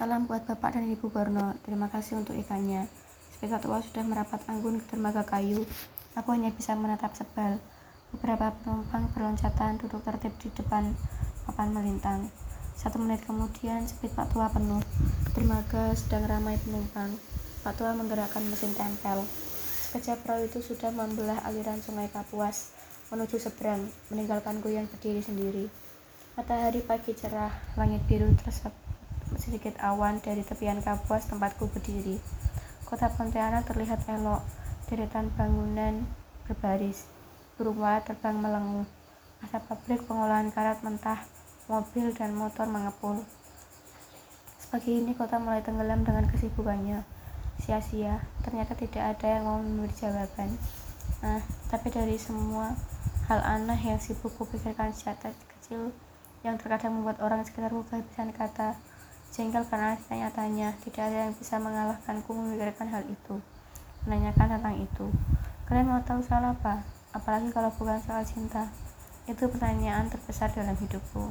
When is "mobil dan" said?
41.68-42.32